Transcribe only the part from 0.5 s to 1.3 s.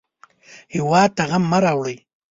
هېواد ته